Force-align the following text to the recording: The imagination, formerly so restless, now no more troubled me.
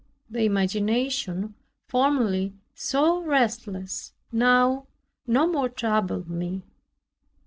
The 0.31 0.45
imagination, 0.45 1.53
formerly 1.87 2.53
so 2.73 3.21
restless, 3.21 4.13
now 4.31 4.87
no 5.27 5.45
more 5.45 5.69
troubled 5.69 6.27
me. 6.27 6.63